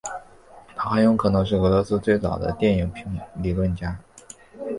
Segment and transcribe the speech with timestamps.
[0.75, 2.91] 他很可能是俄罗斯最早的电影
[3.35, 3.99] 理论家。